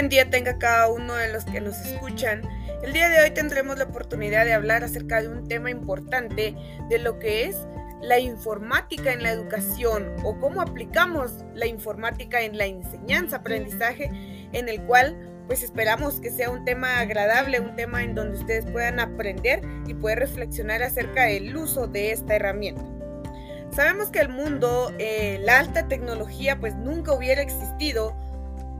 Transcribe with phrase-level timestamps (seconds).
[0.00, 2.40] Buen día tenga cada uno de los que nos escuchan.
[2.82, 6.56] El día de hoy tendremos la oportunidad de hablar acerca de un tema importante
[6.88, 7.58] de lo que es
[8.00, 14.10] la informática en la educación o cómo aplicamos la informática en la enseñanza, aprendizaje,
[14.54, 18.64] en el cual pues esperamos que sea un tema agradable, un tema en donde ustedes
[18.70, 22.86] puedan aprender y poder reflexionar acerca del uso de esta herramienta.
[23.70, 28.16] Sabemos que el mundo, eh, la alta tecnología, pues nunca hubiera existido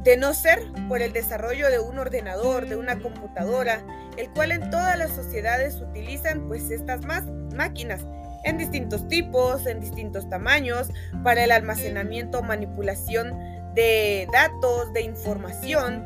[0.02, 3.82] de no ser por el desarrollo de un ordenador, de una computadora,
[4.16, 8.06] el cual en todas las sociedades utilizan pues estas más máquinas
[8.44, 10.88] en distintos tipos, en distintos tamaños,
[11.22, 13.38] para el almacenamiento manipulación
[13.74, 16.04] de datos, de información.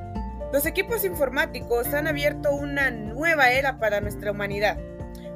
[0.52, 4.79] Los equipos informáticos han abierto una nueva era para nuestra humanidad,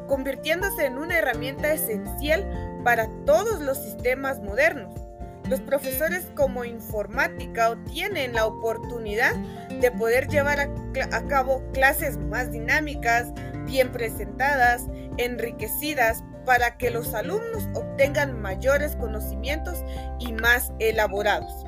[0.09, 2.49] convirtiéndose en una herramienta esencial
[2.85, 5.08] para todos los sistemas modernos.
[5.49, 9.35] Los profesores como informática tienen la oportunidad
[9.81, 13.33] de poder llevar a, a, cabo clases más dinámicas,
[13.65, 14.85] bien presentadas,
[15.17, 19.83] enriquecidas para que los alumnos obtengan mayores conocimientos
[20.19, 21.65] y más elaborados.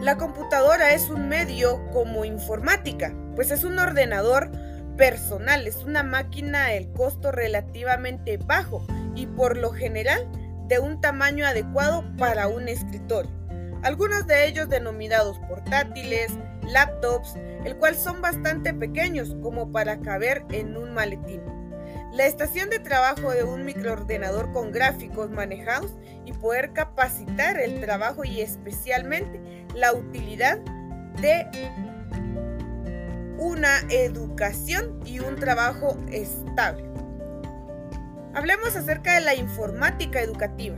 [0.00, 4.52] La computadora es un medio como informática, pues es un ordenador
[4.96, 10.28] personal, es una máquina el costo relativamente bajo y por lo general
[10.68, 13.30] de un tamaño adecuado para un escritorio.
[13.82, 20.76] Algunos de ellos denominados portátiles, laptops, el cual son bastante pequeños como para caber en
[20.76, 21.40] un maletín
[22.16, 25.92] la estación de trabajo de un microordenador con gráficos manejados
[26.24, 30.58] y poder capacitar el trabajo y especialmente la utilidad
[31.20, 31.46] de
[33.38, 36.85] una educación y un trabajo estable.
[38.36, 40.76] Hablemos acerca de la informática educativa.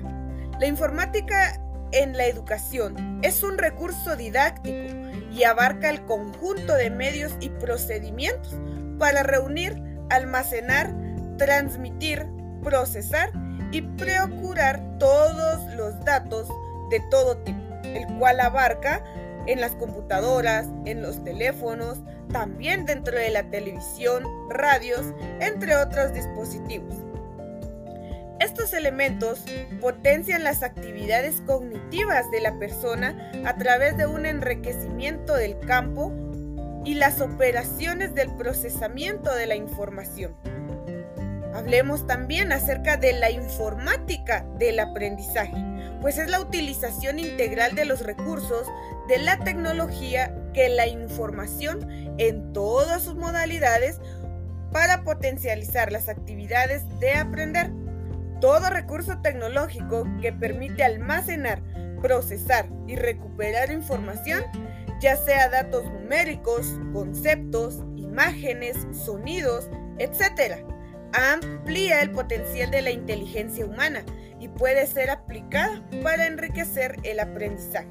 [0.60, 1.60] La informática
[1.90, 4.94] en la educación es un recurso didáctico
[5.32, 8.54] y abarca el conjunto de medios y procedimientos
[9.00, 9.76] para reunir,
[10.08, 10.94] almacenar,
[11.36, 12.28] transmitir,
[12.62, 13.32] procesar
[13.72, 16.48] y procurar todos los datos
[16.90, 19.02] de todo tipo, el cual abarca
[19.48, 22.02] en las computadoras, en los teléfonos,
[22.32, 27.07] también dentro de la televisión, radios, entre otros dispositivos.
[28.40, 29.44] Estos elementos
[29.80, 36.12] potencian las actividades cognitivas de la persona a través de un enriquecimiento del campo
[36.84, 40.36] y las operaciones del procesamiento de la información.
[41.52, 45.56] Hablemos también acerca de la informática del aprendizaje,
[46.00, 48.68] pues es la utilización integral de los recursos
[49.08, 54.00] de la tecnología que la información en todas sus modalidades
[54.70, 57.72] para potencializar las actividades de aprender.
[58.40, 61.62] Todo recurso tecnológico que permite almacenar,
[62.00, 64.44] procesar y recuperar información,
[65.00, 69.68] ya sea datos numéricos, conceptos, imágenes, sonidos,
[69.98, 70.64] etc
[71.12, 74.04] amplía el potencial de la inteligencia humana
[74.40, 77.88] y puede ser aplicada para enriquecer el aprendizaje.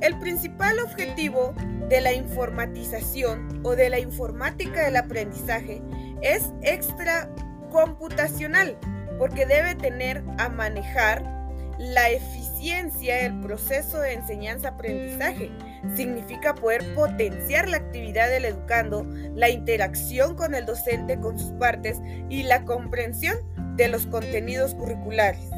[0.00, 1.54] El principal objetivo
[1.88, 5.82] de la informatización o de la informática del aprendizaje
[6.22, 7.28] es extra
[7.70, 8.78] computacional
[9.18, 11.38] porque debe tener a manejar
[11.78, 15.50] la eficiencia del proceso de enseñanza-aprendizaje
[15.94, 22.00] significa poder potenciar la actividad del educando, la interacción con el docente con sus partes
[22.28, 23.36] y la comprensión
[23.76, 25.48] de los contenidos curriculares.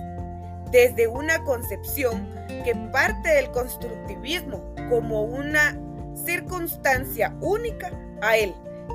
[0.70, 2.28] Desde una concepción
[2.64, 5.80] que parte del constructivismo como una
[6.14, 8.54] circunstancia única a él,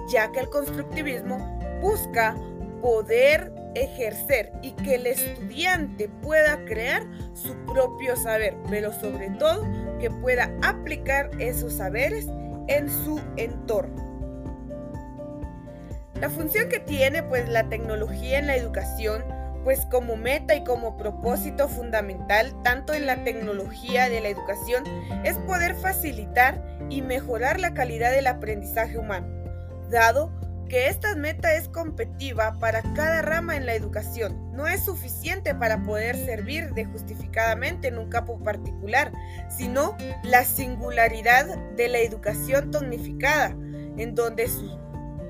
[0.09, 2.35] ya que el constructivismo busca
[2.81, 7.03] poder ejercer y que el estudiante pueda crear
[7.33, 9.67] su propio saber, pero sobre todo
[9.99, 12.27] que pueda aplicar esos saberes
[12.67, 14.03] en su entorno.
[16.19, 19.23] La función que tiene pues la tecnología en la educación
[19.65, 24.83] pues como meta y como propósito fundamental tanto en la tecnología de la educación
[25.23, 29.27] es poder facilitar y mejorar la calidad del aprendizaje humano,
[29.89, 30.31] dado
[30.69, 34.51] que esta meta es competitiva para cada rama en la educación.
[34.53, 39.11] No es suficiente para poder servir de justificadamente en un campo particular,
[39.49, 41.45] sino la singularidad
[41.75, 43.49] de la educación tonificada,
[43.97, 44.77] en donde su,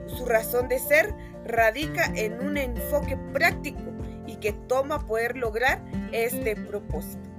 [0.07, 1.13] su razón de ser
[1.45, 3.83] radica en un enfoque práctico
[4.25, 7.34] y que toma poder lograr este propósito.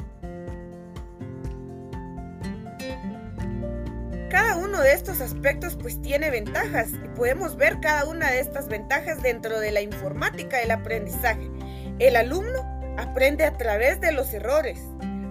[4.36, 8.68] Cada uno de estos aspectos pues tiene ventajas y podemos ver cada una de estas
[8.68, 11.50] ventajas dentro de la informática del aprendizaje.
[11.98, 12.60] El alumno
[12.98, 14.78] aprende a través de los errores,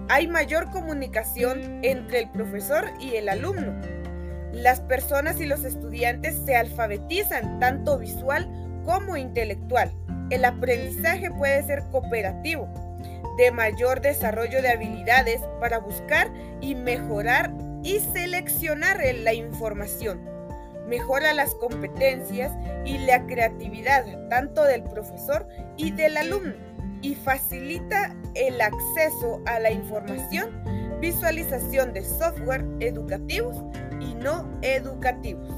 [0.08, 3.80] hay mayor comunicación entre el profesor y el alumno.
[4.52, 8.50] Las personas y los estudiantes se alfabetizan tanto visual
[8.84, 9.94] como intelectual.
[10.30, 12.68] El aprendizaje puede ser cooperativo,
[13.38, 16.28] de mayor desarrollo de habilidades para buscar
[16.60, 17.52] y mejorar
[17.86, 20.20] y seleccionar la información.
[20.88, 22.52] Mejora las competencias
[22.84, 25.46] y la creatividad tanto del profesor
[25.76, 26.54] y del alumno
[27.00, 30.50] y facilita el acceso a la información,
[31.00, 33.56] visualización de software educativos
[34.00, 35.54] y no educativos.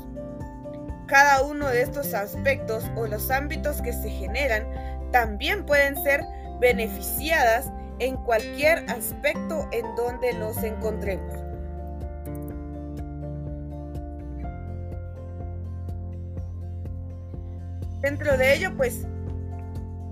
[1.06, 4.66] Cada uno de estos aspectos o los ámbitos que se generan
[5.12, 6.22] también pueden ser
[6.60, 11.47] beneficiadas en cualquier aspecto en donde nos encontremos.
[18.00, 19.06] Dentro de ello, pues,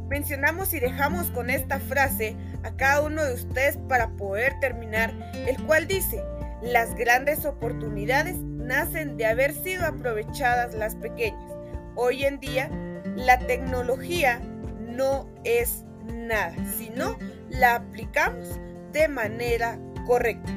[0.09, 5.12] mencionamos y dejamos con esta frase a cada uno de ustedes para poder terminar,
[5.47, 6.23] el cual dice,
[6.62, 11.53] las grandes oportunidades nacen de haber sido aprovechadas las pequeñas.
[11.94, 12.71] Hoy en día,
[13.15, 14.41] la tecnología
[14.81, 17.17] no es nada, sino
[17.49, 18.59] la aplicamos
[18.93, 20.53] de manera correcta.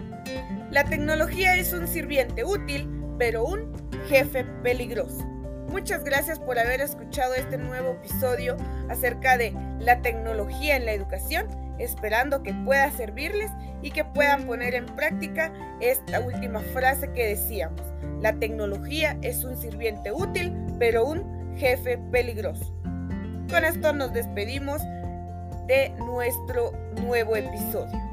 [0.72, 3.72] La tecnología es un sirviente útil, pero un
[4.08, 5.29] jefe peligroso.
[5.72, 8.58] Muchas gracias por haber escuchado este nuevo episodio
[8.90, 13.52] acerca de la tecnología en la educación, esperando que pueda servirles
[13.84, 17.82] y que puedan poner en práctica esta última frase que decíamos.
[18.20, 22.74] La tecnología es un sirviente útil, pero un jefe peligroso.
[23.50, 24.82] Con esto nos despedimos
[25.68, 28.09] de nuestro nuevo episodio.